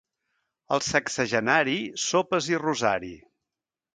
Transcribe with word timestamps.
Al 0.77 0.83
sexagenari, 0.85 1.77
sopes 2.05 2.49
i 2.53 2.61
rosari. 2.65 3.13